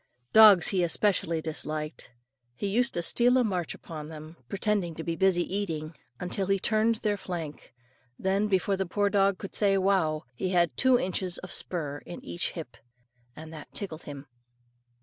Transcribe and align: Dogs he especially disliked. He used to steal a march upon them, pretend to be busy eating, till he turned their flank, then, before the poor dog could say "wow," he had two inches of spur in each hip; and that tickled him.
Dogs 0.33 0.69
he 0.69 0.81
especially 0.83 1.43
disliked. 1.43 2.09
He 2.55 2.65
used 2.65 2.95
to 2.95 3.03
steal 3.03 3.37
a 3.37 3.43
march 3.43 3.75
upon 3.75 4.07
them, 4.07 4.35
pretend 4.49 4.97
to 4.97 5.03
be 5.03 5.15
busy 5.15 5.43
eating, 5.55 5.95
till 6.31 6.47
he 6.47 6.57
turned 6.57 6.95
their 6.95 7.17
flank, 7.17 7.71
then, 8.17 8.47
before 8.47 8.75
the 8.75 8.87
poor 8.87 9.11
dog 9.11 9.37
could 9.37 9.53
say 9.53 9.77
"wow," 9.77 10.23
he 10.33 10.49
had 10.49 10.75
two 10.75 10.97
inches 10.97 11.37
of 11.37 11.51
spur 11.51 11.99
in 12.03 12.25
each 12.25 12.53
hip; 12.53 12.77
and 13.35 13.53
that 13.53 13.71
tickled 13.75 14.05
him. 14.05 14.25